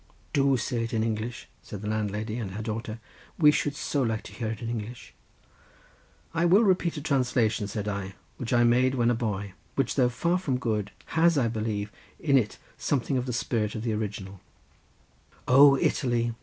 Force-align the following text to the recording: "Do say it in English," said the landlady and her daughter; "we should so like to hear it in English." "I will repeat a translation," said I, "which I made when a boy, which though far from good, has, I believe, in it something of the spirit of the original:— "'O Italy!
"Do 0.33 0.57
say 0.57 0.83
it 0.85 0.95
in 0.95 1.03
English," 1.03 1.47
said 1.61 1.83
the 1.83 1.87
landlady 1.87 2.39
and 2.39 2.53
her 2.55 2.63
daughter; 2.63 2.99
"we 3.37 3.51
should 3.51 3.75
so 3.75 4.01
like 4.01 4.23
to 4.23 4.31
hear 4.33 4.47
it 4.47 4.59
in 4.59 4.67
English." 4.67 5.13
"I 6.33 6.43
will 6.43 6.63
repeat 6.63 6.97
a 6.97 7.01
translation," 7.01 7.67
said 7.67 7.87
I, 7.87 8.15
"which 8.37 8.51
I 8.51 8.63
made 8.63 8.95
when 8.95 9.11
a 9.11 9.13
boy, 9.13 9.53
which 9.75 9.93
though 9.93 10.09
far 10.09 10.39
from 10.39 10.57
good, 10.57 10.89
has, 11.13 11.37
I 11.37 11.49
believe, 11.49 11.91
in 12.19 12.35
it 12.35 12.57
something 12.79 13.15
of 13.15 13.27
the 13.27 13.31
spirit 13.31 13.75
of 13.75 13.83
the 13.83 13.93
original:— 13.93 14.41
"'O 15.47 15.77
Italy! 15.77 16.33